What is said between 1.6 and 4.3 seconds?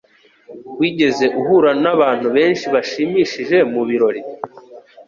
nabantu benshi bashimishije mubirori?